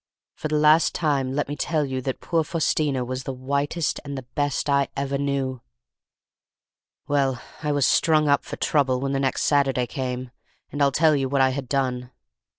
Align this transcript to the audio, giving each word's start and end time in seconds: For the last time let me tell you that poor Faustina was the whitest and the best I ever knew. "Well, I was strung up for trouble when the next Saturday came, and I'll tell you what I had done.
For 0.33 0.47
the 0.47 0.55
last 0.57 0.95
time 0.95 1.33
let 1.35 1.47
me 1.47 1.55
tell 1.55 1.85
you 1.85 2.01
that 2.01 2.21
poor 2.21 2.43
Faustina 2.43 3.05
was 3.05 3.21
the 3.23 3.31
whitest 3.33 3.99
and 4.03 4.17
the 4.17 4.25
best 4.33 4.67
I 4.67 4.87
ever 4.97 5.19
knew. 5.19 5.61
"Well, 7.07 7.39
I 7.61 7.71
was 7.71 7.85
strung 7.85 8.27
up 8.27 8.43
for 8.43 8.55
trouble 8.55 8.99
when 8.99 9.11
the 9.11 9.19
next 9.19 9.43
Saturday 9.43 9.85
came, 9.85 10.31
and 10.71 10.81
I'll 10.81 10.91
tell 10.91 11.15
you 11.15 11.29
what 11.29 11.41
I 11.41 11.49
had 11.51 11.69
done. 11.69 12.09